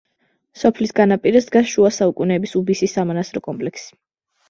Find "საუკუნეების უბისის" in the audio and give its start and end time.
2.01-3.01